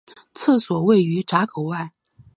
[0.33, 1.91] 厕所位于闸口外。